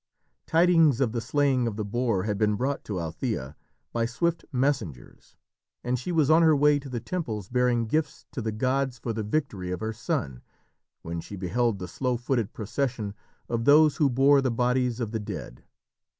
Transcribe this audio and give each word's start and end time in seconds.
Tidings 0.47 0.99
of 0.99 1.11
the 1.11 1.21
slaying 1.21 1.67
of 1.67 1.75
the 1.75 1.85
boar 1.85 2.23
had 2.23 2.35
been 2.39 2.55
brought 2.55 2.83
to 2.85 2.93
Althæa 2.93 3.53
by 3.93 4.07
swift 4.07 4.43
messengers, 4.51 5.35
and 5.83 5.99
she 5.99 6.11
was 6.11 6.27
on 6.27 6.41
her 6.41 6.55
way 6.55 6.79
to 6.79 6.89
the 6.89 6.99
temples 6.99 7.49
bearing 7.49 7.85
gifts 7.85 8.25
to 8.31 8.41
the 8.41 8.51
gods 8.51 8.97
for 8.97 9.13
the 9.13 9.21
victory 9.21 9.69
of 9.69 9.79
her 9.79 9.93
son, 9.93 10.41
when 11.03 11.21
she 11.21 11.35
beheld 11.35 11.77
the 11.77 11.87
slow 11.87 12.17
footed 12.17 12.51
procession 12.51 13.13
of 13.47 13.65
those 13.65 13.97
who 13.97 14.09
bore 14.09 14.41
the 14.41 14.49
bodies 14.49 14.99
of 14.99 15.11
the 15.11 15.19
dead. 15.19 15.65